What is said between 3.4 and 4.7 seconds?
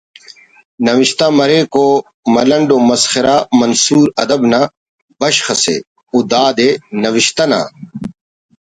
منثور ادب نا